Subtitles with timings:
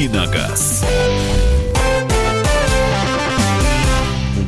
[0.00, 0.82] «Давиногаз».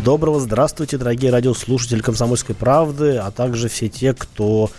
[0.02, 4.70] Доброго здравствуйте, дорогие радиослушатели «Комсомольской правды», а также все те, кто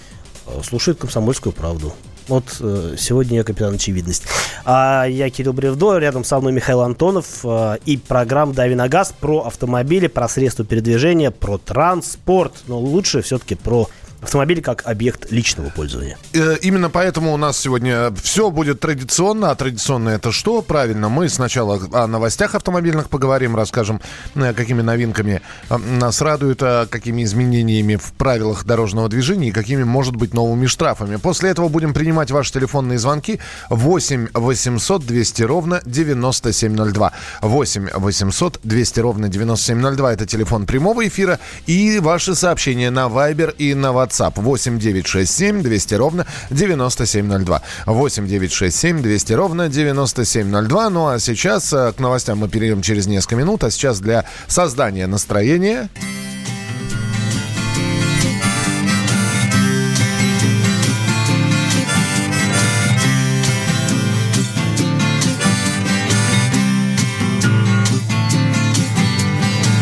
[0.47, 1.93] э, слушает «Комсомольскую правду».
[2.27, 4.23] Вот э, сегодня я капитан очевидность.
[4.65, 9.13] А я Кирилл Бревдо, рядом со мной Михаил Антонов э, и программа «Дави на газ»
[9.19, 12.53] про автомобили, про средства передвижения, про транспорт.
[12.65, 13.89] Но лучше все-таки про
[14.23, 16.17] автомобили как объект личного пользования.
[16.33, 19.51] Э, именно поэтому у нас сегодня все будет традиционно.
[19.51, 20.61] А традиционно это что?
[20.61, 24.01] Правильно, мы сначала о новостях автомобильных поговорим, расскажем,
[24.35, 30.15] э, какими новинками э, нас радуют, какими изменениями в правилах дорожного движения и какими, может
[30.15, 31.17] быть, новыми штрафами.
[31.17, 37.11] После этого будем принимать ваши телефонные звонки 8 800 200 ровно 9702.
[37.41, 43.73] 8 800 200 ровно 9702 это телефон прямого эфира и ваши сообщения на Viber и
[43.73, 47.61] на WhatsApp WhatsApp 8 967 200 ровно 9702.
[47.85, 50.89] 8 967 200 ровно 9702.
[50.89, 53.63] Ну а сейчас э, к новостям мы перейдем через несколько минут.
[53.63, 55.89] А сейчас для создания настроения...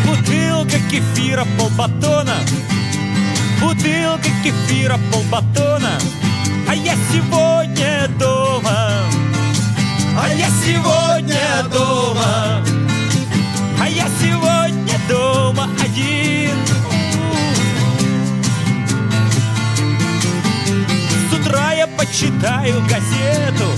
[0.06, 2.36] Бутылка кефира полбатона
[3.62, 5.92] Бутылка кефира, полбатона.
[6.68, 8.90] А я сегодня дома.
[10.18, 11.38] А я сегодня
[11.72, 12.64] дома.
[13.80, 16.56] А я сегодня дома один.
[21.30, 23.70] С утра я почитаю газету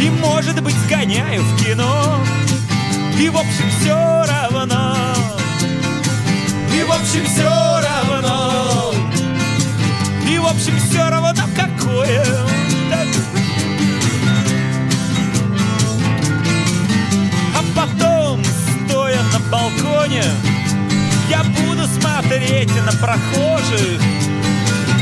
[0.00, 2.20] И, может быть, сгоняю в кино.
[3.18, 4.96] И, в общем, все равно.
[6.74, 8.65] И, в общем, все равно
[10.46, 12.24] в общем, все равно какое.
[17.52, 20.22] А потом, стоя на балконе,
[21.28, 24.00] я буду смотреть на прохожих,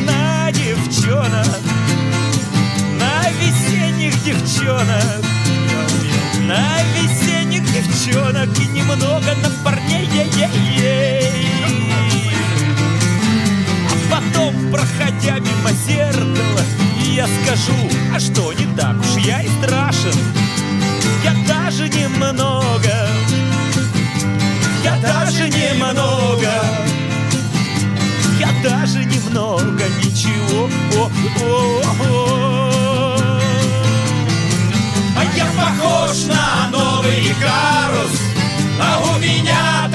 [0.06, 1.60] на девчонок,
[2.98, 5.24] на весенних девчонок,
[6.40, 10.08] на весенних девчонок и немного на парней.
[14.14, 16.62] Потом, проходя мимо зеркала,
[17.16, 17.74] я скажу,
[18.14, 20.14] а что не так уж я и страшен.
[21.24, 23.08] Я даже немного,
[24.84, 26.48] я даже немного,
[28.38, 30.70] я даже немного ничего.
[30.96, 31.10] О,
[31.42, 33.16] о, о.
[35.18, 38.20] А я похож на новый карус,
[38.80, 39.88] а у меня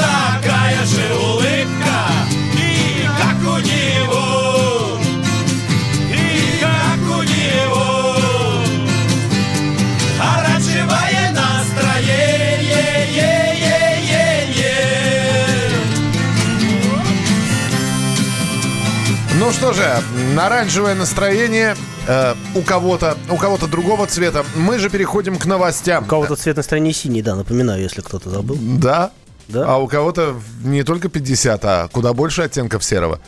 [19.79, 21.75] же, оранжевое настроение
[22.07, 24.43] э, у кого-то, у кого-то другого цвета.
[24.55, 26.03] Мы же переходим к новостям.
[26.03, 28.57] У кого-то цвет настроения синий, да, напоминаю, если кто-то забыл.
[28.59, 29.11] Да.
[29.47, 29.65] Да.
[29.73, 33.19] А у кого-то не только 50, а куда больше оттенков серого.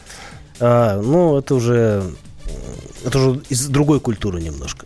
[0.60, 2.04] А, ну, это уже,
[3.04, 4.86] это уже из другой культуры немножко.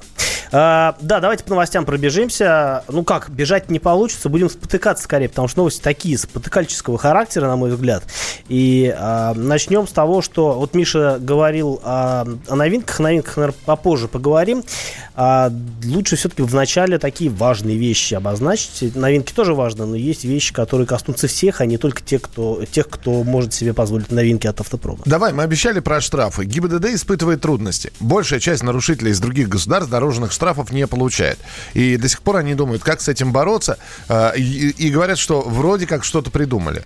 [0.58, 2.86] А, да, давайте по новостям пробежимся.
[2.88, 7.58] Ну как, бежать не получится, будем спотыкаться скорее, потому что новости такие, спотыкальческого характера, на
[7.58, 8.06] мой взгляд.
[8.48, 13.58] И а, начнем с того, что вот Миша говорил о, о новинках, о новинках, наверное,
[13.66, 14.64] попозже поговорим.
[15.18, 15.52] А,
[15.84, 18.96] лучше все-таки в начале такие важные вещи обозначить.
[18.96, 22.88] Новинки тоже важны, но есть вещи, которые коснутся всех, а не только тех, кто, тех,
[22.88, 25.00] кто может себе позволить новинки от автопрома.
[25.04, 26.46] Давай, мы обещали про штрафы.
[26.46, 27.92] ГИБДД испытывает трудности.
[28.00, 31.40] Большая часть нарушителей из других государств дорожных штрафов не получает.
[31.74, 33.78] И до сих пор они думают, как с этим бороться.
[34.08, 36.84] А, и, говорят, что вроде как что-то придумали.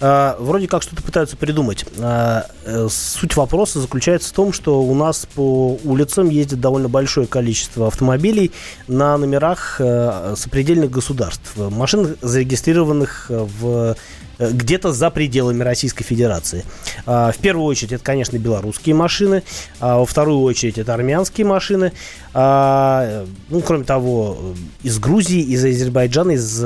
[0.00, 1.84] Uh, вроде как что-то пытаются придумать.
[1.96, 7.88] Uh, суть вопроса заключается в том, что у нас по улицам ездит довольно большое количество
[7.88, 8.52] автомобилей
[8.86, 11.56] на номерах uh, сопредельных государств.
[11.56, 13.94] Машин, зарегистрированных в Э,
[14.38, 16.64] где-то за пределами Российской Федерации.
[17.06, 19.42] А, в первую очередь это, конечно, белорусские машины,
[19.80, 21.92] а во вторую очередь это армянские машины.
[22.34, 26.64] А, ну, кроме того, из Грузии, из Азербайджана, из,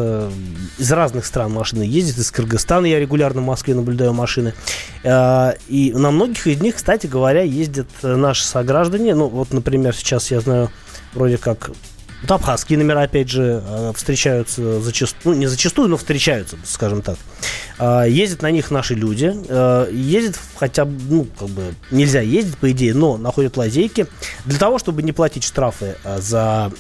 [0.79, 4.55] из разных стран машины ездят, из Кыргызстана я регулярно в Москве наблюдаю машины.
[5.05, 9.15] И на многих из них, кстати говоря, ездят наши сограждане.
[9.15, 10.71] Ну, вот, например, сейчас я знаю,
[11.15, 11.71] вроде как
[12.23, 17.19] Вот абхазские номера, опять же, э, встречаются зачастую, ну, не зачастую, но встречаются, скажем так.
[17.79, 19.35] А, ездят на них наши люди.
[19.49, 24.07] Э, ездят хотя бы, ну, как бы, нельзя ездить, по идее, но находят лазейки
[24.45, 26.71] для того, чтобы не платить штрафы э, за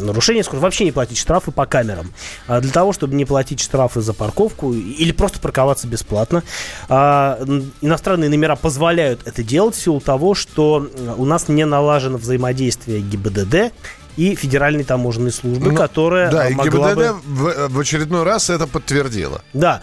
[0.00, 2.10] нарушение вообще не платить штрафы по камерам,
[2.46, 6.42] а для того, чтобы не платить штрафы за парковку или просто парковаться бесплатно.
[6.88, 7.38] А,
[7.82, 10.88] иностранные номера позволяют это делать в силу того, что
[11.18, 13.72] у нас не налажено взаимодействие ГИБДД
[14.18, 17.20] и Федеральной таможенной службы, ну, которая да, могла и ГИБДД бы...
[17.22, 19.42] в, в очередной раз это подтвердила.
[19.52, 19.80] Да.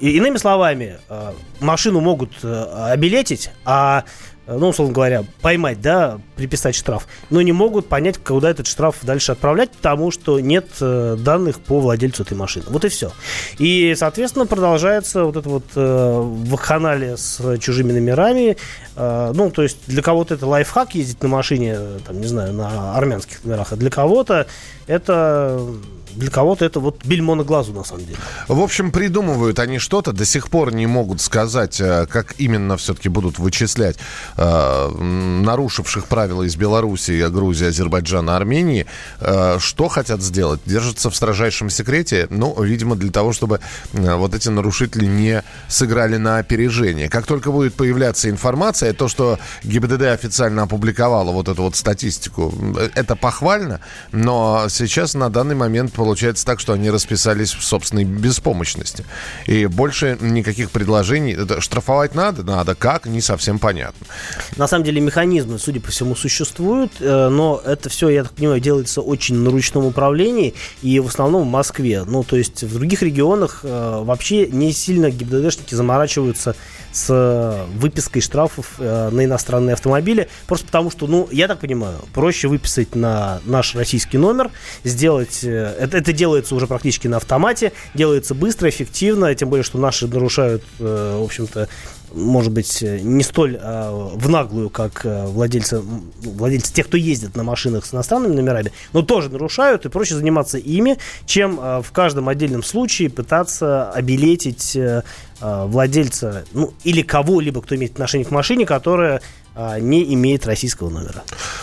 [0.00, 6.18] И, иными словами, э, машину могут э, обелетить, а Э, ну, условно говоря, поймать, да,
[6.36, 11.16] приписать штраф, но не могут понять, куда этот штраф дальше отправлять, потому что нет э,
[11.18, 12.64] данных по владельцу этой машины.
[12.68, 13.12] Вот и все.
[13.58, 18.56] И, соответственно, продолжается вот это вот э, вакханалия с чужими номерами.
[18.96, 22.96] Э, ну, то есть для кого-то это лайфхак ездить на машине, там, не знаю, на
[22.96, 24.46] армянских номерах, а для кого-то
[24.86, 25.64] это
[26.16, 28.18] для кого-то это вот бельмо на глазу, на самом деле.
[28.48, 33.08] В общем, придумывают они что-то, до сих пор не могут сказать, э, как именно все-таки
[33.08, 33.96] будут вычислять
[34.36, 38.86] э, нарушивших правила из Белоруссии, Грузии, Азербайджана, Армении.
[39.20, 40.60] Э, что хотят сделать?
[40.66, 43.60] Держатся в строжайшем секрете, ну, видимо, для того, чтобы
[43.92, 47.08] э, вот эти нарушители не сыграли на опережение.
[47.08, 52.90] Как только будет появляться информация, то, что ГИБДД официально опубликовала вот эту вот статистику, э,
[52.94, 53.80] это похвально,
[54.12, 59.04] но сейчас на данный момент получается так, что они расписались в собственной беспомощности.
[59.44, 61.34] И больше никаких предложений.
[61.34, 62.42] Это штрафовать надо?
[62.42, 62.74] Надо.
[62.74, 63.04] Как?
[63.04, 64.06] Не совсем понятно.
[64.56, 68.60] На самом деле механизмы, судя по всему, существуют, э, но это все, я так понимаю,
[68.60, 72.04] делается очень на ручном управлении и в основном в Москве.
[72.06, 76.56] Ну, то есть в других регионах э, вообще не сильно ГИБДДшники заморачиваются
[76.92, 82.48] с выпиской штрафов э, на иностранные автомобили, просто потому что, ну, я так понимаю, проще
[82.48, 84.50] выписать на наш российский номер,
[84.82, 85.44] сделать...
[85.90, 90.06] Э, это, это делается уже практически на автомате, делается быстро, эффективно, тем более, что наши
[90.06, 91.68] нарушают, э, в общем-то,
[92.12, 97.44] может быть, не столь э, в наглую, как э, владельцы, владельцы тех, кто ездит на
[97.44, 102.28] машинах с иностранными номерами, но тоже нарушают, и проще заниматься ими, чем э, в каждом
[102.28, 105.02] отдельном случае пытаться обелетить э,
[105.40, 109.22] э владельца, ну, или кого-либо, кто имеет отношение к машине, которая
[109.54, 111.22] э, не имеет российского номера.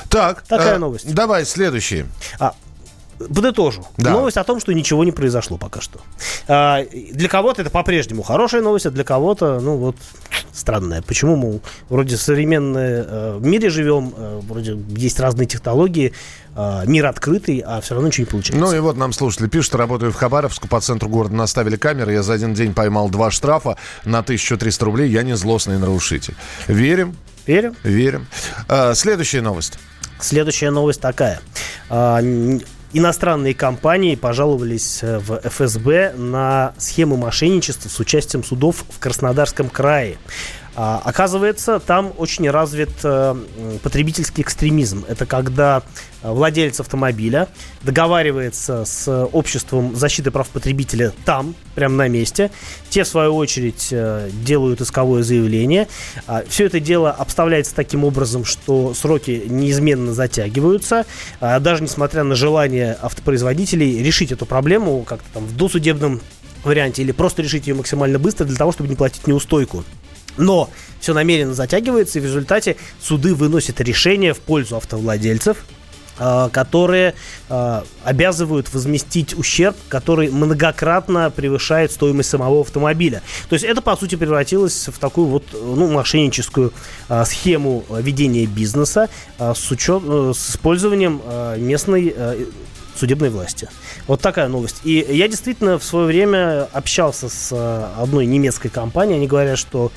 [0.09, 1.13] Так, такая э, новость.
[1.13, 2.05] Давай, следующий.
[2.39, 2.55] А,
[3.17, 3.85] подытожу.
[3.97, 4.11] Да.
[4.11, 5.99] Новость о том, что ничего не произошло пока что.
[6.47, 9.95] А, для кого-то это по-прежнему хорошая новость, а для кого-то, ну вот,
[10.53, 11.01] странная.
[11.01, 11.59] Почему мы
[11.89, 16.13] вроде в современном э, мире живем, э, вроде есть разные технологии,
[16.55, 18.65] э, мир открытый, а все равно ничего не получается.
[18.65, 22.23] Ну и вот нам слушатели пишут, работаю в Хабаровске, по центру города наставили камеры, я
[22.23, 26.35] за один день поймал два штрафа на 1300 рублей, я не злостный нарушитель.
[26.67, 27.15] Верим?
[27.45, 27.75] Верим.
[27.83, 28.27] Верим.
[28.67, 29.79] А, следующая новость.
[30.19, 31.39] Следующая новость такая.
[32.93, 40.17] Иностранные компании пожаловались э, в ФСБ на схемы мошенничества с участием судов в Краснодарском крае.
[40.79, 43.35] А, оказывается, там очень развит э,
[43.81, 45.05] потребительский экстремизм.
[45.07, 45.81] Это когда
[46.21, 47.47] э, владелец автомобиля
[47.81, 52.51] договаривается с обществом защиты прав потребителя там, прямо на месте.
[52.89, 55.87] Те, в свою очередь, э, делают исковое заявление.
[56.27, 61.07] А, Все это дело обставляется таким образом, что сроки неизменно затягиваются.
[61.41, 66.21] А, даже несмотря на желание автопроизводителей решить эту проблему как-то там в досудебном
[66.63, 69.83] варианте или просто решить ее максимально быстро для того, чтобы не платить неустойку.
[70.37, 70.69] Но
[70.99, 75.57] все намеренно затягивается, и в результате суды выносят решение в пользу автовладельцев,
[76.19, 77.13] а, которые
[77.49, 83.21] э, обязывают возместить ущерб, который многократно превышает стоимость самого автомобиля.
[83.49, 86.73] То есть это, по сути, превратилось в такую вот ну, мошенническую
[87.09, 91.21] э, схему ведения бизнеса с, учет, э, с использованием
[91.57, 92.45] местной э,
[92.95, 93.69] судебной власти.
[94.07, 94.81] Вот такая новость.
[94.85, 99.17] И я действительно в свое время общался с одной немецкой компанией.
[99.17, 99.91] Они говорят, что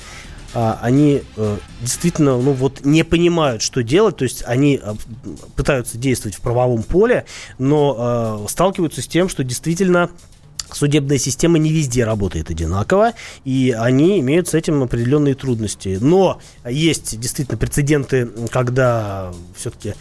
[0.53, 4.93] а, они э, действительно, ну вот, не понимают, что делать, то есть они э,
[5.55, 7.25] пытаются действовать в правовом поле,
[7.57, 10.09] но э, сталкиваются с тем, что действительно
[10.73, 13.13] судебная система не везде работает одинаково,
[13.45, 15.97] и они имеют с этим определенные трудности.
[16.01, 19.95] Но есть действительно прецеденты, когда все-таки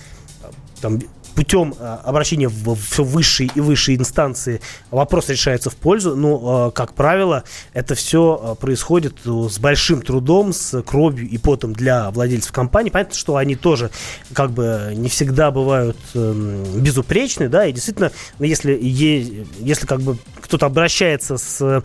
[0.80, 1.00] там
[1.34, 4.60] путем э, обращения в все высшие и высшие инстанции
[4.90, 10.52] вопрос решается в пользу, но, э, как правило, это все э, происходит с большим трудом,
[10.52, 12.90] с кровью и потом для владельцев компании.
[12.90, 13.90] Понятно, что они тоже
[14.32, 20.66] как бы не всегда бывают эм, безупречны, да, и действительно, если, если как бы кто-то
[20.66, 21.84] обращается с,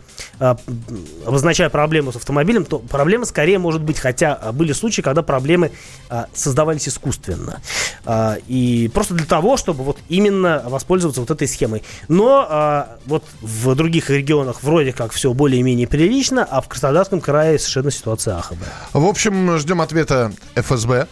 [1.25, 5.71] обозначая проблему с автомобилем, то проблема скорее может быть, хотя были случаи, когда проблемы
[6.33, 7.61] создавались искусственно.
[8.47, 11.83] И просто для того, того, чтобы вот именно воспользоваться вот этой схемой.
[12.07, 17.59] Но а, вот в других регионах вроде как все более-менее прилично, а в Краснодарском крае
[17.59, 18.69] совершенно ситуация аховая.
[18.93, 21.07] В общем, ждем ответа ФСБ.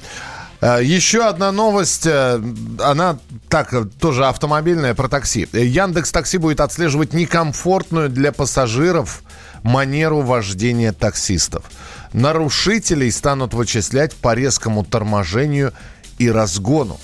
[0.62, 2.42] А, Еще одна новость, э,
[2.80, 5.46] она так, тоже автомобильная, про такси.
[5.52, 9.22] Яндекс Такси будет отслеживать некомфортную для пассажиров
[9.64, 11.66] манеру вождения таксистов.
[12.14, 15.74] Нарушителей станут вычислять по резкому торможению
[16.20, 16.98] и разгону.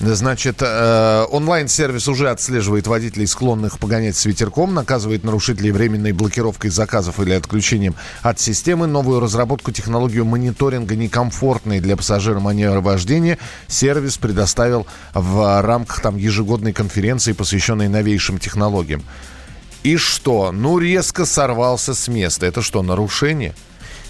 [0.00, 7.20] Значит, э, онлайн-сервис уже отслеживает водителей, склонных погонять с ветерком, наказывает нарушителей временной блокировкой заказов
[7.20, 8.86] или отключением от системы.
[8.86, 16.72] Новую разработку технологию мониторинга некомфортной для пассажира манеры вождения сервис предоставил в рамках там ежегодной
[16.72, 19.04] конференции, посвященной новейшим технологиям.
[19.84, 20.52] И что?
[20.52, 22.46] Ну, резко сорвался с места.
[22.46, 23.54] Это что, нарушение?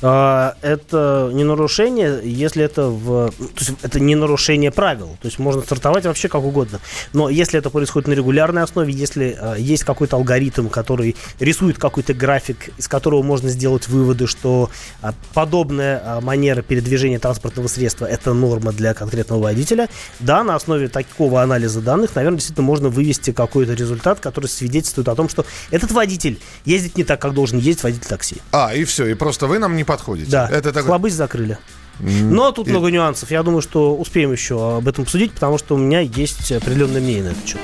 [0.03, 3.31] А, это не нарушение, если это в...
[3.31, 5.17] То есть это не нарушение правил.
[5.21, 6.81] То есть можно стартовать вообще как угодно.
[7.13, 12.15] Но если это происходит на регулярной основе, если а, есть какой-то алгоритм, который рисует какой-то
[12.15, 18.33] график, из которого можно сделать выводы, что а, подобная а, манера передвижения транспортного средства это
[18.33, 23.75] норма для конкретного водителя, да, на основе такого анализа данных, наверное, действительно можно вывести какой-то
[23.75, 28.09] результат, который свидетельствует о том, что этот водитель ездит не так, как должен ездить водитель
[28.09, 28.37] такси.
[28.51, 29.07] А, и все.
[29.07, 30.31] И просто вы нам не подходите.
[30.31, 30.89] Да, Это такой...
[30.89, 31.59] хлобысь закрыли.
[32.01, 33.31] Но тут много нюансов.
[33.31, 37.25] Я думаю, что успеем еще об этом посудить, потому что у меня есть определенное мнение
[37.25, 37.61] на этот счет.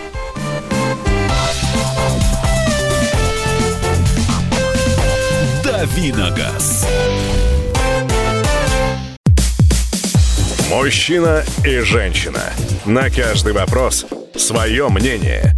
[5.64, 6.87] Давиногаз.
[10.70, 12.42] Мужчина и женщина.
[12.85, 14.06] На каждый вопрос
[14.37, 15.57] свое мнение.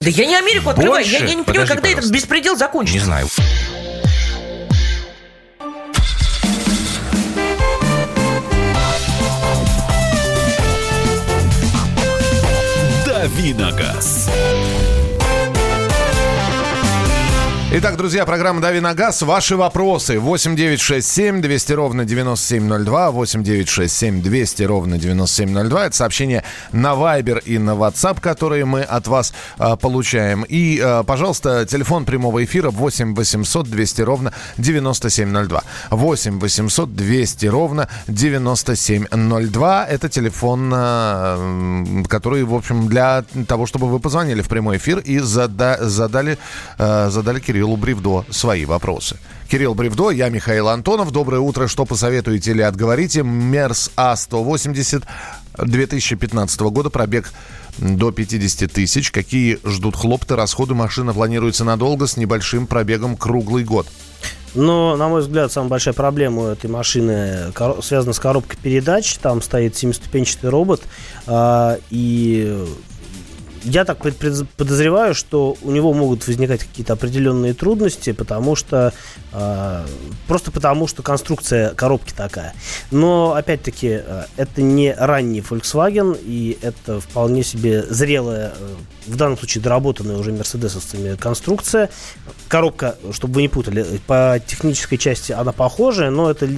[0.00, 1.04] Да я не Америку открываю.
[1.04, 1.26] Я, Больше?
[1.26, 2.14] я не понимаю, Подожди, когда этот пожалуйста.
[2.14, 2.98] беспредел закончится.
[2.98, 3.28] Не знаю.
[13.04, 14.28] Давиногаз.
[17.70, 19.20] Итак, друзья, программа «Дави на газ».
[19.20, 20.18] Ваши вопросы.
[20.18, 23.10] 8 9 6 7 200 ровно 9702.
[23.10, 25.84] 8 9 6 7 200 ровно 9702.
[25.86, 30.44] Это сообщение на Viber и на WhatsApp, которые мы от вас а, получаем.
[30.48, 35.62] И, а, пожалуйста, телефон прямого эфира 8 800 200 ровно 9702.
[35.90, 39.84] 8 800 200 ровно 9702.
[39.84, 45.18] Это телефон, м, который, в общем, для того, чтобы вы позвонили в прямой эфир и
[45.18, 46.38] зада- задали,
[46.78, 49.16] а, задали Кириллу Бревдо свои вопросы.
[49.50, 51.10] Кирилл Бревдо, я Михаил Антонов.
[51.10, 51.66] Доброе утро.
[51.66, 53.24] Что посоветуете или отговорите?
[53.24, 55.02] Мерс А180
[55.56, 57.32] 2015 года, пробег
[57.78, 59.10] до 50 тысяч.
[59.10, 60.74] Какие ждут хлопты, расходы?
[60.74, 63.88] Машина планируется надолго с небольшим пробегом круглый год.
[64.54, 69.16] Но, на мой взгляд, самая большая проблема у этой машины связана с коробкой передач.
[69.16, 70.82] Там стоит семиступенчатый робот.
[71.26, 72.64] а, и
[73.64, 78.92] я так подозреваю, что у него могут возникать какие-то определенные трудности, потому что
[79.32, 79.86] а,
[80.26, 82.54] просто потому, что конструкция коробки такая.
[82.90, 88.74] Но опять-таки а, это не ранний Volkswagen, и это вполне себе зрелая, э,
[89.06, 91.90] в данном случае доработанная уже мерседесовцами конструкция.
[92.48, 96.50] Коробка, чтобы вы не путали, по технической части она похожая, но это э,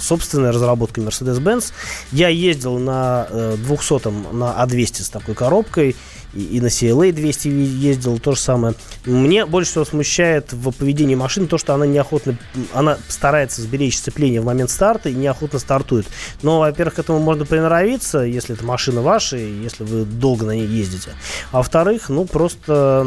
[0.00, 1.72] собственная разработка Mercedes-Benz.
[2.12, 5.96] Я ездил на э, 200-м, на А200 с такой коробкой,
[6.34, 8.74] и, и на CLA 200 ездил, то же самое.
[9.04, 12.36] Мне больше всего смущает в поведении машины то, что она неохотно,
[12.72, 16.06] она старается сберечь сцепление в момент старта и неохотно стартует.
[16.42, 20.52] Но, во-первых, к этому можно приноровиться, если это машина ваша, и если вы долго на
[20.52, 21.10] ней ездите.
[21.50, 23.06] А во-вторых, ну, просто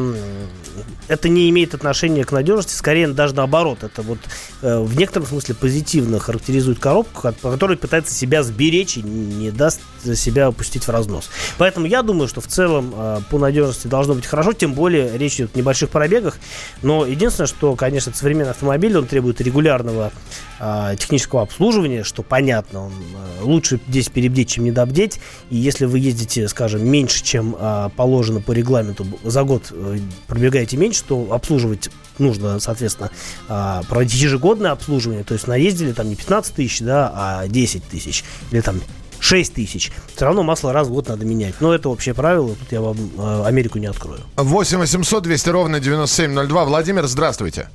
[1.07, 3.83] это не имеет отношения к надежности, скорее даже наоборот.
[3.83, 4.19] Это вот
[4.61, 9.81] э, в некотором смысле позитивно характеризует коробку, ко- которая пытается себя сберечь и не даст
[10.13, 11.29] себя опустить в разнос.
[11.57, 15.35] Поэтому я думаю, что в целом э, по надежности должно быть хорошо, тем более речь
[15.35, 16.37] идет о небольших пробегах.
[16.81, 20.11] Но единственное, что, конечно, современный автомобиль, он требует регулярного
[20.59, 25.19] э, технического обслуживания, что понятно, он э, лучше здесь перебдеть, чем недобдеть.
[25.49, 29.97] И если вы ездите, скажем, меньше, чем э, положено по регламенту, за год э,
[30.27, 33.11] пробегаете меньше, то обслуживать нужно, соответственно,
[33.47, 35.23] а, проводить ежегодное обслуживание.
[35.23, 38.23] То есть наездили там не 15 тысяч, да, а 10 тысяч.
[38.51, 38.81] Или там
[39.25, 41.55] 6 тысяч, все равно масло раз в год надо менять.
[41.59, 44.19] Но это общее правило, тут я вам э, Америку не открою.
[44.37, 46.65] 8 800 200 ровно 9702.
[46.65, 47.67] Владимир, здравствуйте.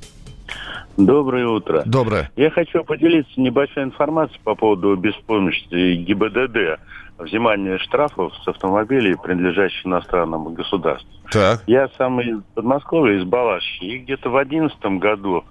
[0.97, 1.83] Доброе утро.
[1.85, 2.31] Доброе.
[2.37, 6.81] Я хочу поделиться небольшой информацией по поводу беспомощности ГИБДД.
[7.19, 11.11] Взимание штрафов с автомобилей, принадлежащих иностранному государству.
[11.33, 11.63] Так.
[11.67, 15.45] Я сам из Подмосковья, из Балашихи, и где-то в одиннадцатом году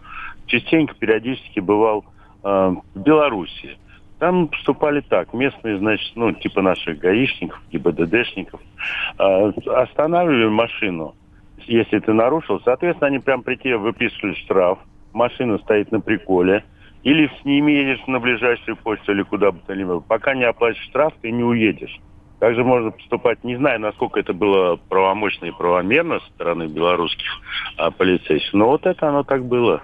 [0.48, 2.06] частенько, периодически бывал
[2.44, 2.48] э,
[2.96, 3.78] в Беларуси.
[4.20, 8.60] Там поступали так, местные, значит, ну, типа наших гаишников, ГИБДДшников,
[9.18, 11.16] э, останавливали машину,
[11.66, 14.80] если ты нарушил, соответственно, они прям при тебе выписывали штраф,
[15.14, 16.66] машина стоит на приколе,
[17.04, 20.02] или с ними едешь на ближайшую почту или куда бы то ни было.
[20.02, 21.98] Пока не оплатишь штраф, ты не уедешь.
[22.40, 27.28] Также можно поступать, не знаю, насколько это было правомощно и правомерно со стороны белорусских
[27.78, 29.82] а, полицейских, но вот это оно так было.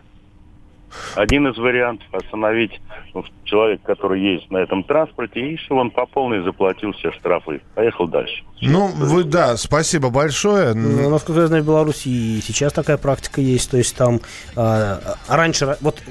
[1.15, 2.79] Один из вариантов остановить
[3.13, 7.61] ну, человека, который ездит на этом транспорте, и чтобы он по полной заплатил все штрафы.
[7.75, 8.43] Поехал дальше.
[8.61, 10.73] Ну, вы, да, спасибо большое.
[10.73, 13.69] Ну, насколько я знаю, в Беларуси и сейчас такая практика есть.
[13.69, 14.21] То есть там
[14.55, 16.01] э, раньше, вот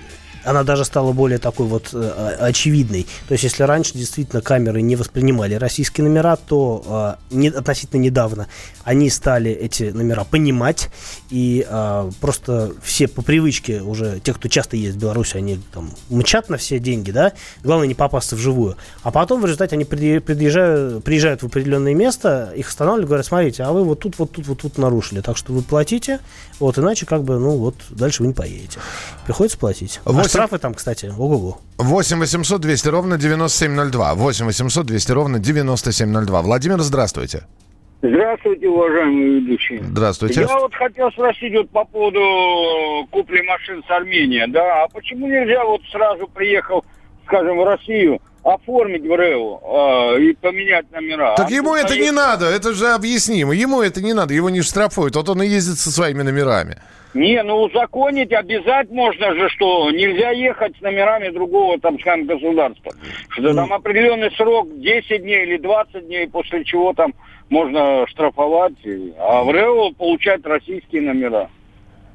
[0.45, 3.07] она даже стала более такой вот э, очевидной.
[3.29, 8.47] То есть, если раньше действительно камеры не воспринимали российские номера, то э, не, относительно недавно
[8.85, 10.91] они стали эти номера понимать,
[11.31, 15.91] и э, просто все по привычке уже, те, кто часто ездит в Беларусь, они там
[16.11, 18.77] мчат на все деньги, да, главное не попасться вживую.
[19.03, 23.73] А потом в результате они приезжают, приезжают в определенное место, их останавливают, говорят, смотрите, а
[23.73, 26.21] вы вот тут, вот тут, вот тут нарушили, так что вы платите,
[26.61, 28.79] вот иначе как бы, ну вот, дальше вы не поедете.
[29.25, 30.01] Приходится платить.
[30.05, 31.61] А штрафы там, кстати, ого-го.
[31.79, 34.15] 8 800 200 ровно 9702.
[34.15, 36.43] 8 800 200 ровно 9702.
[36.43, 37.45] Владимир, здравствуйте.
[38.07, 39.83] Здравствуйте, уважаемые ведущие.
[39.83, 40.43] Здравствуйте.
[40.43, 45.65] Я вот хотел спросить вот по поводу купли машин с Армении, да, а почему нельзя
[45.65, 46.85] вот сразу приехал,
[47.25, 51.35] скажем, в Россию, оформить в РЭУ э, и поменять номера?
[51.35, 53.55] Так а ему это не надо, это же объяснимо.
[53.55, 55.17] Ему это не надо, его не штрафуют.
[55.17, 56.77] Вот он и ездит со своими номерами.
[57.15, 62.93] Не, ну узаконить обязать можно же, что нельзя ехать с номерами другого, там, скажем, государства.
[63.29, 67.15] Что там определенный срок, 10 дней или 20 дней, после чего там
[67.51, 68.75] можно штрафовать,
[69.19, 71.49] а в РЭО получать российские номера.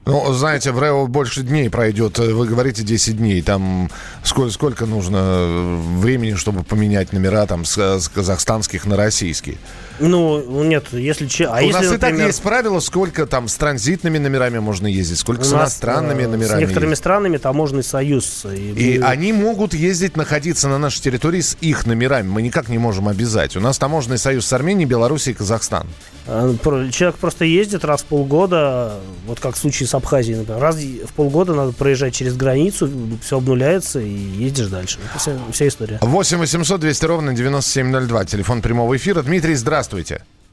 [0.10, 2.17] Ну, знаете, в РЭО больше дней пройдет.
[2.17, 3.43] Вы говорите 10 дней.
[3.43, 3.91] Там
[4.24, 9.58] сколько, сколько нужно времени, чтобы поменять номера там с, с казахстанских на российские?
[10.00, 11.26] Ну, нет, если...
[11.46, 14.88] А У если, нас и например, так есть правило, сколько там с транзитными номерами можно
[14.88, 16.58] ездить, сколько с у нас, иностранными э, номерами.
[16.58, 16.98] С некоторыми ездить.
[17.04, 18.46] странами таможенный союз.
[18.46, 22.28] И мы- они могут ездить, находиться на нашей территории с их номерами.
[22.28, 23.56] Мы никак не можем обязать.
[23.58, 25.88] У нас таможенный союз с Арменией, Белоруссией и Казахстан.
[26.28, 26.54] э,
[26.92, 28.96] Человек просто ездит раз в полгода,
[29.28, 30.62] вот как в случае с Абхазией, например.
[30.62, 32.90] Раз в полгода надо проезжать через границу,
[33.22, 35.00] все обнуляется и ездишь дальше.
[35.10, 35.98] Это вся, вся история.
[36.02, 38.26] 8 800 200 ровно 9702.
[38.26, 39.22] Телефон прямого эфира.
[39.24, 39.88] Дмитрий, здравствуйте.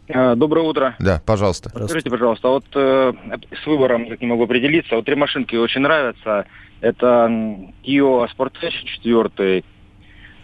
[0.08, 0.94] А, Доброе утро.
[0.98, 1.70] Да, пожалуйста.
[1.70, 3.12] Скажите, пожалуйста, вот э,
[3.62, 4.94] с выбором никак не могу определиться.
[4.96, 6.46] Вот три машинки очень нравятся.
[6.80, 7.26] Это
[7.84, 9.64] Kia Sportage 4,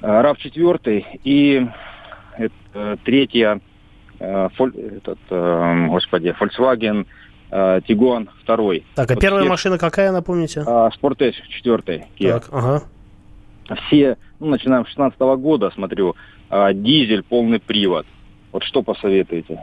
[0.01, 1.67] RAV 4 и
[2.39, 3.61] это, третья,
[4.19, 7.07] э, фоль- этот, э, господи, Volkswagen
[7.51, 8.81] э, Tiguan 2.
[8.95, 10.65] Так, а Вот первая все- машина какая, напомните?
[10.67, 12.33] а, Sportage 4 Kia.
[12.41, 12.83] Так, ага.
[13.87, 16.17] Все, ну, начинаем с 16 года, смотрю,
[16.51, 18.07] а, дизель, полный привод.
[18.53, 19.61] Вот что посоветуете?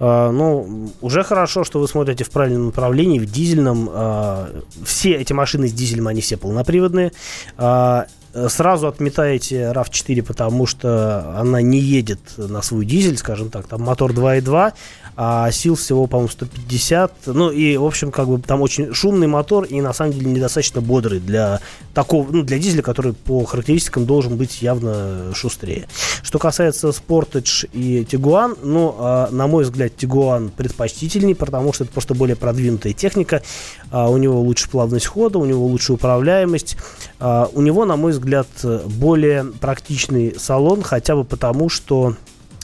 [0.00, 3.88] А, ну, уже хорошо, что вы смотрите в правильном направлении, в дизельном.
[3.92, 4.48] а,
[4.84, 7.12] все эти машины с дизелем, они все полноприводные.
[7.58, 8.06] А,
[8.48, 14.12] сразу отметаете RAV4, потому что она не едет на свой дизель, скажем так, там мотор
[14.12, 14.72] 2.2,
[15.22, 17.26] а сил всего, по-моему, 150.
[17.26, 20.80] Ну и, в общем, как бы там очень шумный мотор и на самом деле недостаточно
[20.80, 21.60] бодрый для
[21.92, 25.88] такого, ну, для дизеля, который по характеристикам должен быть явно шустрее.
[26.22, 31.92] Что касается Sportage и Tiguan, ну, а, на мой взгляд, Tiguan предпочтительней, потому что это
[31.92, 33.42] просто более продвинутая техника.
[33.90, 36.78] А, у него лучше плавность хода, у него лучше управляемость.
[37.18, 38.48] А, у него, на мой взгляд,
[38.86, 42.16] более практичный салон, хотя бы потому, что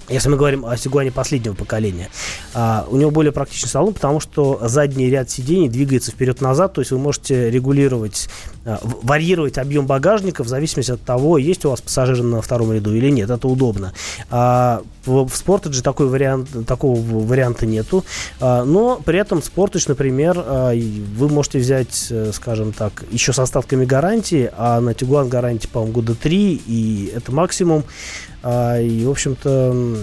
[0.08, 2.08] если мы говорим о Сигуане последнего поколения,
[2.54, 6.92] а, у него более практичный салон, потому что задний ряд сидений двигается вперед-назад, то есть
[6.92, 8.28] вы можете регулировать,
[8.64, 12.94] а, варьировать объем багажника в зависимости от того, есть у вас пассажиры на втором ряду
[12.94, 13.30] или нет.
[13.30, 13.92] Это удобно.
[14.30, 18.04] А, в, в Sportage такой вариант, такого варианта нету.
[18.40, 23.84] А, но при этом Sportage, например, вы можете взять, э, скажем так, еще с остатками
[23.84, 27.84] гарантии, а на Tiguan гарантия, по-моему, года 3, и это максимум.
[28.48, 29.96] А, и, в общем-то,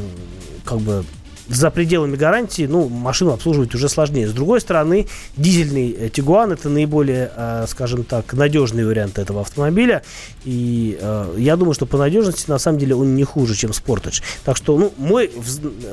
[0.66, 1.06] как бы
[1.48, 4.28] за пределами гарантии, ну, машину обслуживать уже сложнее.
[4.28, 10.04] С другой стороны, дизельный э, Тигуан это наиболее, э, скажем так, надежный вариант этого автомобиля.
[10.44, 14.22] И э, я думаю, что по надежности на самом деле он не хуже, чем Sportage.
[14.44, 15.32] Так что, ну, мой,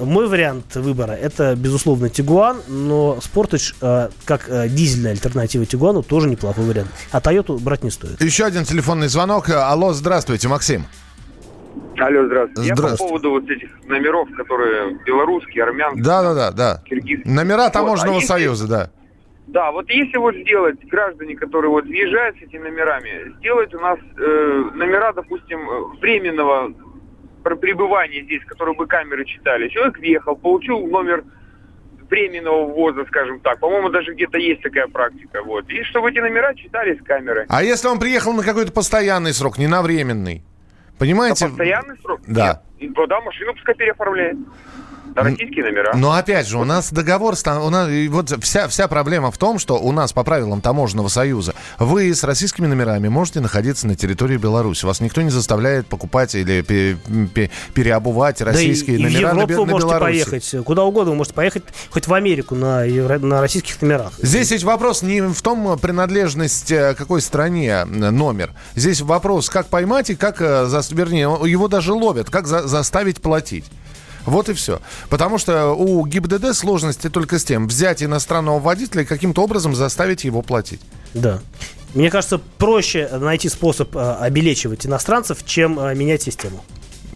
[0.00, 6.90] мой вариант выбора это, безусловно, Тигуан, но Sportage как дизельная альтернатива Тигуану тоже неплохой вариант.
[7.12, 8.20] А Тойоту брать не стоит.
[8.20, 9.50] Еще один телефонный звонок.
[9.50, 10.86] Алло, здравствуйте, Максим.
[11.98, 12.68] Алло, здравствуйте.
[12.68, 13.08] Я по Здравствуйте.
[13.08, 16.82] поводу вот этих номеров, которые белорусские, армянские, Да, да, да, да.
[16.86, 17.34] киргизские.
[17.34, 18.90] Номера Вот, таможенного а если- союза, да.
[19.48, 23.98] Да, вот если вот сделать, граждане, которые вот въезжают с этими номерами, сделать у нас
[24.16, 25.60] э, номера, допустим,
[26.00, 26.72] временного
[27.42, 29.68] пр- пребывания здесь, которые бы камеры читали.
[29.68, 31.24] Человек въехал, получил номер
[32.08, 33.58] временного ввоза, скажем так.
[33.60, 35.42] По-моему, даже где-то есть такая практика.
[35.42, 35.68] Вот.
[35.68, 37.46] И чтобы эти номера читались с камеры.
[37.48, 40.44] А если он приехал на какой-то постоянный срок, не на временный?
[41.00, 41.46] Понимаете?
[41.46, 42.20] На постоянный срок?
[42.26, 42.46] Да.
[42.46, 42.60] Нет.
[42.78, 44.36] И, Да, машину пускай переоформляет.
[45.14, 45.92] На российские номера.
[45.94, 49.78] Но опять же, у нас договор, у нас, вот вся, вся проблема в том, что
[49.78, 54.84] у нас по правилам таможенного союза вы с российскими номерами можете находиться на территории Беларуси.
[54.84, 56.96] Вас никто не заставляет покупать или пе-
[57.34, 60.24] пе- переобувать российские да и, и в номера на, Европу Бе- вы на можете Беларуси.
[60.30, 64.12] поехать, куда угодно вы можете поехать, хоть в Америку на, на российских номерах.
[64.18, 68.52] Здесь ведь вопрос не в том, принадлежность э, какой стране э, номер.
[68.76, 73.64] Здесь вопрос, как поймать и как, э, вернее, его даже ловят, как за- заставить платить.
[74.26, 74.80] Вот и все.
[75.08, 80.24] Потому что у ГИБДД сложности только с тем, взять иностранного водителя и каким-то образом заставить
[80.24, 80.80] его платить.
[81.14, 81.40] Да.
[81.94, 86.62] Мне кажется, проще найти способ э, обелечивать иностранцев, чем э, менять систему.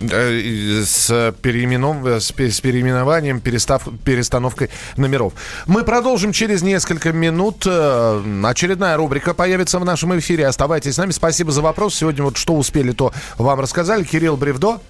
[0.00, 5.32] Э, С, переименов- с пе- с переименованием, перестав, перестановкой номеров.
[5.66, 7.62] Мы продолжим через несколько минут.
[7.66, 10.48] Э, Очередная рубрика появится в нашем эфире.
[10.48, 11.12] Оставайтесь с нами.
[11.12, 11.94] Спасибо за вопрос.
[11.94, 14.02] Сегодня вот что успели, то вам рассказали.
[14.02, 14.80] Кирилл Бревдо.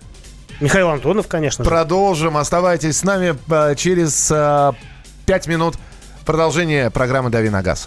[0.60, 1.70] Михаил Антонов, конечно же.
[1.70, 2.36] Продолжим.
[2.36, 4.72] Оставайтесь с нами э, через э,
[5.26, 5.76] пять минут.
[6.24, 7.86] Продолжение программы «Дави на газ».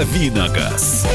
[0.00, 1.06] Давиногаз.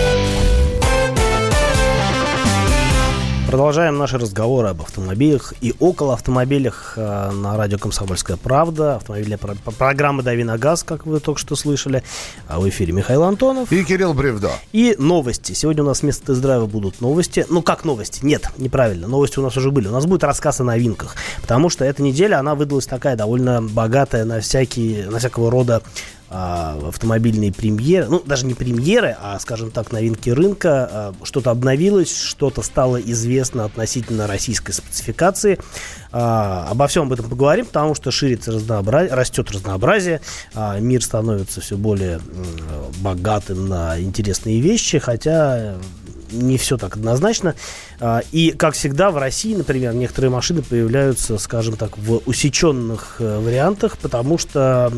[3.48, 8.98] Продолжаем наши разговоры об автомобилях и около автомобилях э, на радио «Комсомольская правда».
[8.98, 12.04] Автомобильная про- программа «Дави на газ», как вы только что слышали.
[12.48, 13.72] А в эфире Михаил Антонов.
[13.72, 14.52] И Кирилл Бревдо.
[14.72, 15.54] И новости.
[15.54, 17.46] Сегодня у нас вместо тест-драйва будут новости.
[17.50, 18.20] Ну, как новости?
[18.24, 19.08] Нет, неправильно.
[19.08, 19.88] Новости у нас уже были.
[19.88, 21.16] У нас будет рассказ о новинках.
[21.42, 25.82] Потому что эта неделя, она выдалась такая довольно богатая на всякие, на всякого рода
[26.30, 30.90] а, автомобильные премьеры, ну, даже не премьеры, а, скажем так, новинки рынка.
[30.92, 35.60] А, Что-то обновилось, что-то стало известно относительно российской спецификации.
[36.12, 40.22] А, Обо всем об этом поговорим, потому что ширится разнообразие, растет разнообразие,
[40.54, 42.20] а, мир становится все более
[43.02, 45.76] богатым на интересные вещи, хотя
[46.32, 47.56] не все так однозначно.
[48.00, 53.40] А, И, как всегда, в России, например, некоторые машины появляются, скажем так, в усеченных э,
[53.40, 54.92] вариантах, потому что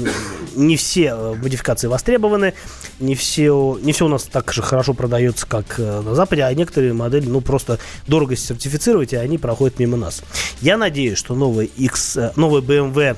[0.56, 2.54] не все э, модификации востребованы,
[3.00, 6.54] не все, не все у нас так же хорошо продается, как э, на Западе, а
[6.54, 10.22] некоторые модели, ну, просто дорого сертифицировать, и они проходят мимо нас.
[10.62, 13.16] Я надеюсь, что новый X, новый BMW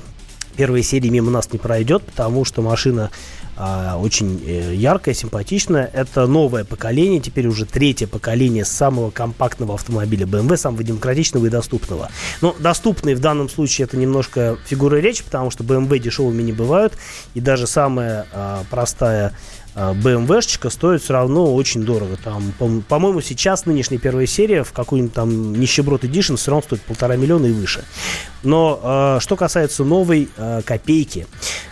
[0.60, 3.12] первой серии мимо нас не пройдет, потому что машина
[3.98, 5.90] очень э, яркая, симпатичная.
[5.94, 12.10] Это новое поколение, теперь уже третье поколение самого компактного автомобиля BMW, самого демократичного и доступного.
[12.42, 16.94] Но доступный в данном случае это немножко фигура речи, потому что BMW дешевыми не бывают,
[17.34, 19.34] и даже самая а, простая а,
[19.76, 22.18] BMW-шечка стоит все равно очень дорого.
[22.24, 26.82] Там, по- по-моему, сейчас нынешняя первая серия в какой-нибудь там нищеброд Edition все равно стоит
[26.82, 27.84] полтора миллиона и выше.
[28.44, 31.28] Но э, что касается новой э, копейки,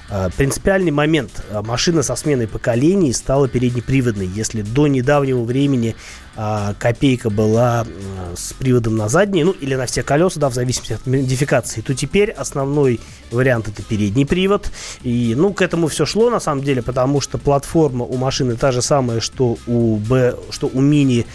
[0.09, 1.43] э, принципиальный момент.
[1.49, 4.27] Э, Машина со сменой поколений стала переднеприводной.
[4.27, 5.95] Если до недавнего времени
[6.37, 10.53] э, копейка была э, с приводом на задние, ну или на все колеса, да, в
[10.53, 12.99] зависимости от модификации, то теперь основной
[13.31, 14.71] вариант это передний привод.
[15.03, 18.71] И, ну, к этому все шло на самом деле, потому что платформа у машины та
[18.71, 21.25] же самая, что у, Б, что у мини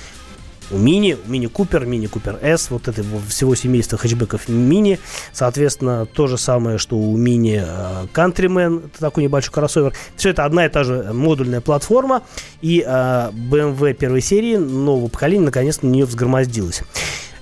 [0.73, 4.99] у Мини, Мини Купер, Мини Купер S, вот это всего семейства хэтчбеков Мини.
[5.33, 9.95] Соответственно, то же самое, что у Мини э, Countryman, это такой небольшой кроссовер.
[10.17, 12.23] Все это одна и та же модульная платформа.
[12.61, 16.83] И э, BMW первой серии нового поколения наконец-то на нее взгромоздилась.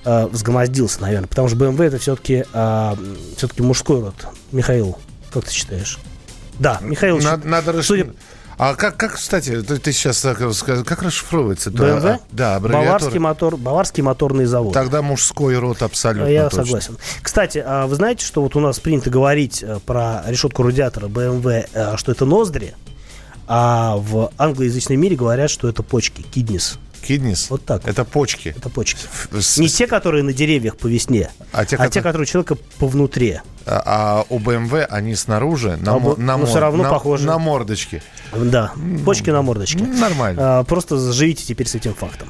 [0.04, 2.44] Э, взгромоздился, наверное, потому что BMW это все-таки
[3.36, 4.14] все-таки мужской род.
[4.52, 4.98] Михаил,
[5.32, 5.98] как ты считаешь?
[6.58, 8.10] Да, Михаил, Надо, надо расш- судя-
[8.62, 11.70] А как, как, кстати, ты, ты сейчас как расшифровывается?
[11.70, 12.08] BMW?
[12.10, 12.88] А, Да, аббревиатура.
[12.98, 14.74] Баварский, мотор, Баварский моторный завод.
[14.74, 16.64] Тогда мужской род абсолютно Я точно.
[16.66, 16.98] согласен.
[17.22, 21.68] Кстати, а вы знаете, что вот у нас принято говорить э, про решетку радиатора BMW,
[21.72, 22.74] э, что это ноздри,
[23.48, 26.78] а в англоязычном мире говорят, что это почки, киднис.
[27.00, 27.48] Киднис?
[27.48, 27.88] Вот так.
[27.88, 28.50] Это почки.
[28.54, 29.06] Это почки.
[29.32, 32.26] С- Не те, которые на деревьях по весне, А те, а те, которые- которые у
[32.26, 33.40] человека по внутри.
[33.72, 37.26] А, у BMW они снаружи на, А б- на, но мор- всё равно на- похожи.
[37.26, 38.02] на мордочке.
[38.36, 38.72] Да,
[39.04, 39.84] почки на мордочке.
[39.84, 40.58] Нормально.
[40.60, 42.28] А, Просто живите теперь с этим фактом.